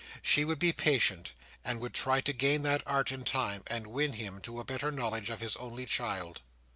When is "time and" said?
3.23-3.85